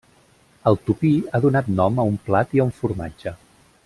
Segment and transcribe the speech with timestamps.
[0.71, 3.35] El tupí ha donat nom a un plat i a un formatge.